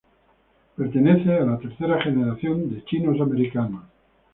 [0.77, 3.83] Pertenece a la tercera generación de chinos-americanos.